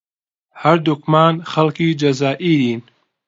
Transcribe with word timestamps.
هەردووکمان 0.61 1.35
خەڵکی 1.51 1.97
جەزائیرین. 2.01 2.81